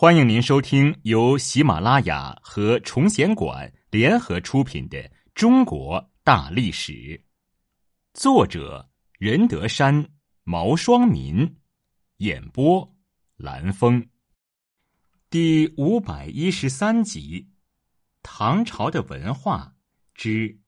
[0.00, 4.96] 欢迎您收听由喜马拉雅和崇贤馆联合出品的
[5.34, 6.92] 《中国大历史》，
[8.14, 8.88] 作者
[9.18, 10.08] 任德山、
[10.44, 11.56] 毛双民，
[12.18, 12.94] 演播
[13.36, 14.08] 蓝峰，
[15.28, 17.48] 第五百一十三集：
[18.22, 19.74] 唐朝的文化
[20.14, 20.60] 之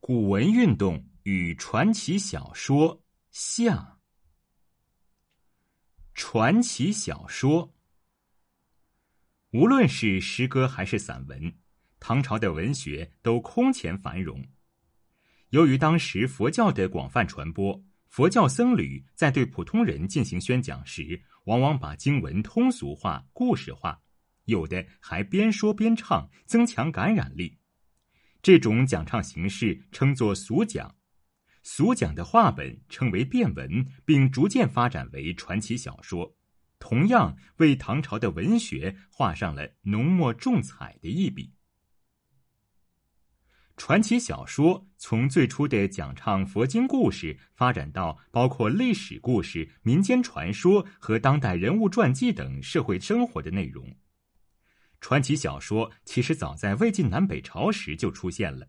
[0.00, 3.96] 古文运动与传奇小说下。
[6.12, 7.72] 传奇小说。
[9.56, 11.50] 无论是诗歌还是散文，
[11.98, 14.44] 唐朝的文学都空前繁荣。
[15.48, 23.98] 由于当时佛教的广泛传播，佛教僧侣在对普通人进行宣讲时，往往把经文通俗化、故事化，
[24.44, 27.56] 有的还边说边唱，增强感染力。
[28.42, 30.94] 这种讲唱形式称作俗讲，
[31.62, 36.36] 俗讲的话本称为变文，并逐渐发展为传奇小说。
[36.88, 41.52] 同样为唐朝的文学画上了浓墨重彩的一笔。
[43.76, 53.92] 传奇小说从最初的讲唱佛经故事，发展到包括历史故事、民间传说和当代人物传记等社会生活的内容。
[55.00, 58.68] 传奇小说其实早在魏晋南北朝时就出现了，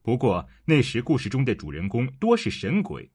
[0.00, 3.12] 不过那时故事中的主人公多是神鬼。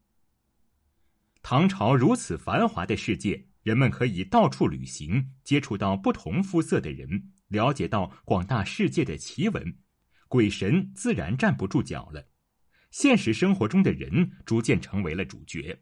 [1.42, 3.48] 唐朝如此繁华的世界。
[3.68, 9.78] 人们可以到处旅行，接触到不同肤色的人，了解到广大世界的奇闻，
[10.30, 12.30] 鬼神自然站不住脚了。
[12.92, 15.78] 现实生活中的人逐渐成为了主角。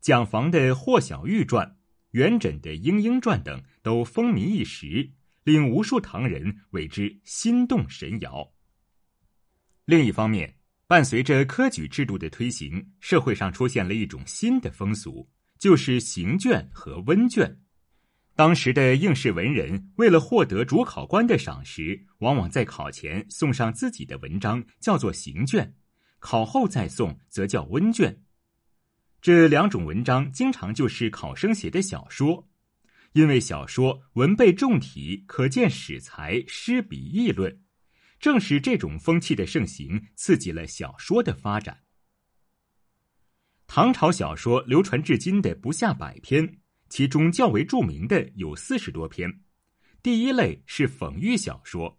[0.00, 1.66] 蒋房的《霍小玉传》、
[2.12, 5.12] 元稹的《莺莺传》等都风靡一时，
[5.44, 8.54] 令无数唐人为之心动神摇。
[9.84, 15.28] 另一方面，伴随着科举制度的推行，社会上出现了一种新的风俗。
[15.62, 17.60] 就是行卷和温卷。
[18.34, 25.72] 当时的应试文人为了获得主考官的赏识，往往在考前送上自己的文章，叫做行卷；
[26.18, 28.24] 考后再送，则叫温卷。
[29.20, 32.48] 这两种文章经常就是考生写的小说，
[33.12, 37.62] 因为小说文备重体，可见史才、诗笔议论。
[38.18, 41.81] 正是这种风气的盛行，刺激了小说的发展。
[43.74, 46.58] 唐朝小说流传至今的不下百篇，
[46.90, 49.40] 其中较为著名的有四十多篇。
[50.02, 51.98] 第一类是讽喻小说，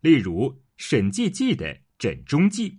[0.00, 1.66] 例如沈记记的
[1.98, 2.70] 《枕中记》，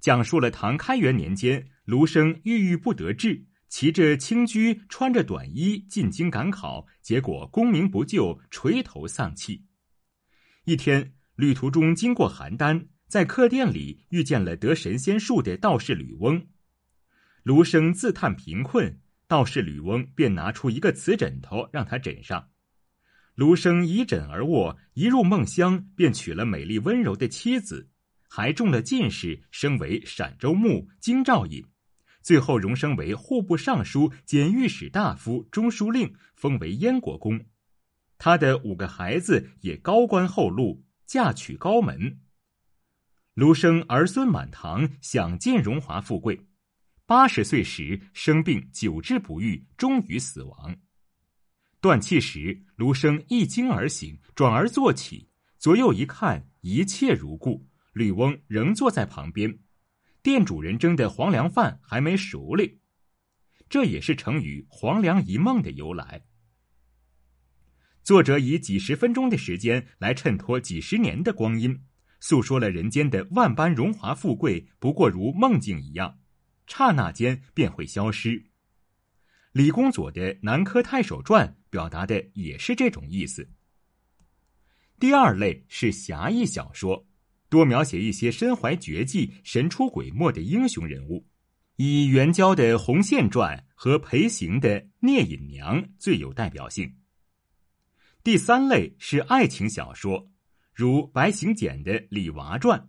[0.00, 9.64] 讲述了唐开元年间卢生郁郁不得志，骑着青驹，穿着短衣进京赶考，结果功名不就，垂头丧气。
[10.64, 16.44] 一天，旅途中经过邯郸，在客店里遇见了得神仙术的道士吕翁。
[17.42, 22.50] 卢生自叹贫困，道士吕翁便拿出一个瓷枕头让他枕上。
[23.34, 27.88] 卢生倚枕而卧，一入梦乡，便娶了美丽温柔的妻子，
[28.28, 31.64] 还中了进士，升为陕州牧、京兆尹，
[32.20, 37.44] 最后荣升为户部尚书兼御史大夫、中书令，封为燕国公。
[38.18, 42.20] 他的五个孩子也高官厚禄，嫁娶高门。
[43.34, 46.46] 卢生儿孙满堂，享尽荣华富贵。
[47.12, 50.74] 八十岁时生病，久治不愈，终于死亡。
[51.78, 55.28] 断气时，卢生一惊而醒，转而坐起，
[55.58, 57.68] 左右一看，一切如故。
[57.92, 59.58] 吕翁仍坐在旁边，
[60.22, 62.80] 店主人蒸的黄粱饭还没熟哩。
[63.68, 66.24] 这也是成语“黄粱一梦”的由来。
[68.02, 71.78] 作者以几十分钟的时间来衬托几十年的光阴，
[72.20, 76.20] 诉说了人间的万般荣华富贵不过如梦境一样。
[76.74, 78.46] 刹那间便会消失。
[79.52, 83.46] 李公佐的《南柯太守传》表达的也是这种意思。
[84.98, 87.06] 第二类是侠义小说，
[87.50, 91.26] 多描写一些身怀绝技、神出鬼没的英雄人物，
[91.76, 96.96] 以元交的《红线传》和裴行的《聂隐娘》最有代表性。
[98.24, 100.30] 第三类是爱情小说，
[100.72, 102.80] 如白行简的《李娃传》，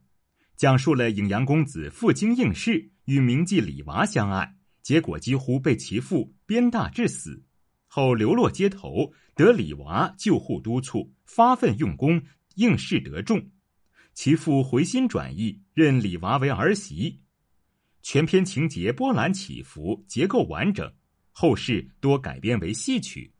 [0.55, 2.93] 讲述了颍阳公子赴京应试。
[3.05, 7.43] 与名妓李娃相爱，结果几乎被其父鞭打致死，
[7.85, 12.23] 后流落街头，得李娃救护督促，发奋用功，
[12.55, 13.49] 应试得中。
[14.13, 17.19] 其父回心转意，认李娃为儿媳。
[18.01, 20.89] 全篇情节波澜起伏，结构完整，
[21.33, 23.33] 后世多改编为戏曲。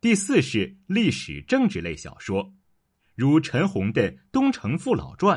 [0.00, 2.54] 第四是历史政治类小说，
[3.16, 5.36] 如陈洪的《东城父老传》。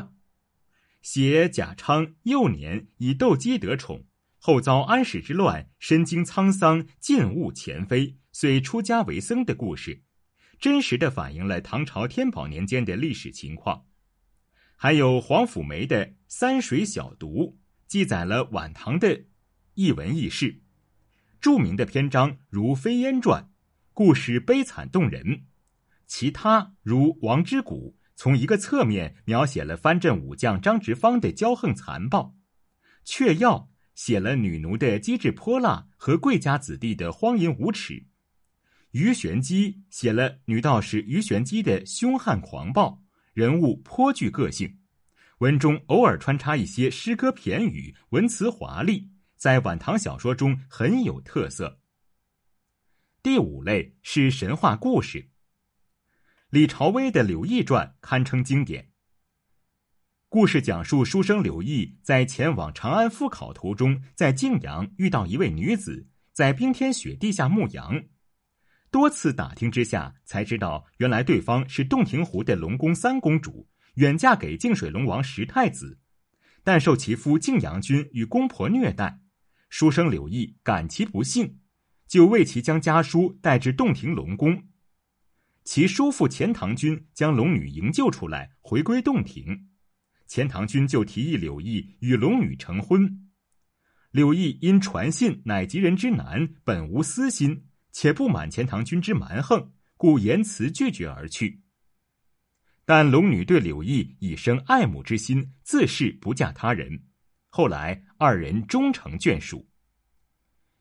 [1.06, 4.06] 写贾昌幼年以斗鸡得宠，
[4.38, 10.02] 后遭安史之乱，身经沧桑，尽悟前非，遂出家为僧的故事，
[10.58, 13.84] 真实的反映了唐朝天宝年间的历史情况。
[14.74, 17.28] 还有黄甫梅的《三水小读》，
[17.86, 19.26] 记载了晚唐的
[19.74, 20.60] 异闻异事。
[21.40, 23.44] 著名的篇章如《飞燕传》，
[23.92, 25.44] 故事悲惨动人。
[26.08, 32.34] 其他如《王之谷》，从一个侧面描写了藩镇武将张直方的骄横残暴。
[33.04, 37.94] 《雀药》写了女奴的机智泼辣和贵家子弟的荒淫无耻，
[38.90, 43.02] 《鱼玄机》写了女道士鱼玄机的凶悍狂暴，
[43.32, 44.78] 人物颇具个性。
[45.38, 51.78] 文中偶尔穿插一些诗歌骈语，文辞华丽，在晚唐小说中很有特色。
[53.22, 55.28] 第五类是神话故事。
[56.56, 58.88] 李朝威的《柳毅传》堪称经典。
[60.30, 68.04] 故事讲述书生柳毅在前往长安赴考途中，在泾阳遇到一位女子，在冰天雪地下牧羊。
[68.90, 75.98] 多次打听之下，才知道原来对方是洞庭湖的龙宫三公主，远嫁给泾水龙王石太子，
[76.64, 79.20] 但受其夫泾阳君与公婆虐待。
[79.68, 81.58] 书生柳毅感其不幸，
[82.08, 84.62] 就为其将家书带至洞庭龙宫。
[85.66, 89.68] 其叔父钱塘君将龙女营救出来，回归洞庭。
[90.28, 93.28] 钱塘君就提议柳毅与龙女成婚，
[94.12, 101.62] 柳毅因传信乃吉人之男，本无私心，且不满钱塘君之蛮横，故言辞拒绝而去。
[102.84, 107.02] 但龙女对柳毅已生爱慕之心，自是不嫁他人。
[107.48, 109.68] 后来二人终成眷属。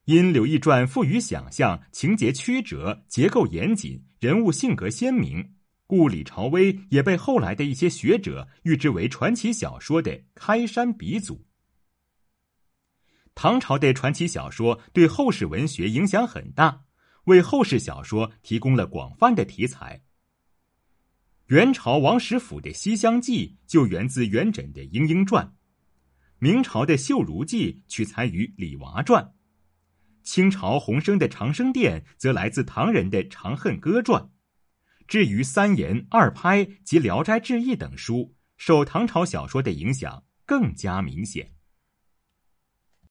[0.05, 5.55] 因《柳毅传》富于想象，情节曲折，结构严谨，人物性格鲜明。
[5.87, 11.45] 故李朝威也被后来的一些学者誉之为传奇小说的开山鼻祖。
[13.33, 16.83] 唐朝的传奇小说对后世文学影响很大，
[17.23, 20.03] 为后世小说提供了广泛的题材。
[21.47, 25.45] 元朝王实甫的《西厢记》就源自元稹的《莺莺传》，
[26.37, 29.23] 明朝的《绣如记》取材于《李娃传》，
[30.25, 34.21] 清朝洪升的《长生殿》则来自唐人的《长恨歌传》。
[35.07, 41.54] 至于三言二拍及《聊斋志异》等书，受唐朝小说的影响更加明显。